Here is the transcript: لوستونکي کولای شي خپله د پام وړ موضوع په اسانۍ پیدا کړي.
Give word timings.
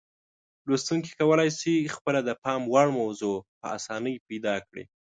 لوستونکي 0.69 1.11
کولای 1.19 1.49
شي 1.59 1.75
خپله 1.95 2.19
د 2.23 2.29
پام 2.43 2.61
وړ 2.73 2.87
موضوع 2.99 3.35
په 3.59 3.65
اسانۍ 3.77 4.15
پیدا 4.27 4.55
کړي. 4.67 4.83